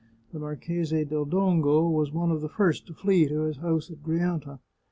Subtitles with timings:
[0.33, 4.01] The Marchese del Dongo was one of the first to flee to his house at
[4.01, 4.57] Grianta.